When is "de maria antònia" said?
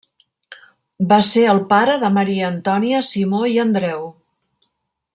2.05-3.05